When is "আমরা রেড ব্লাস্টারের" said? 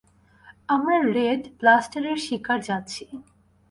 0.69-2.17